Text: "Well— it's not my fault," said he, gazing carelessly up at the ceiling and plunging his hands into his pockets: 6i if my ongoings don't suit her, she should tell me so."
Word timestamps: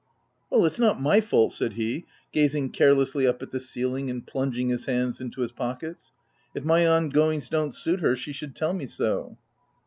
"Well— 0.49 0.65
it's 0.65 0.79
not 0.79 0.99
my 0.99 1.21
fault," 1.21 1.53
said 1.53 1.73
he, 1.73 2.07
gazing 2.31 2.71
carelessly 2.71 3.27
up 3.27 3.43
at 3.43 3.51
the 3.51 3.59
ceiling 3.59 4.09
and 4.09 4.25
plunging 4.25 4.69
his 4.69 4.85
hands 4.85 5.21
into 5.21 5.41
his 5.41 5.51
pockets: 5.51 6.11
6i 6.55 6.61
if 6.61 6.65
my 6.65 6.87
ongoings 6.87 7.47
don't 7.49 7.75
suit 7.75 7.99
her, 7.99 8.15
she 8.15 8.31
should 8.31 8.55
tell 8.55 8.73
me 8.73 8.87
so." 8.87 9.37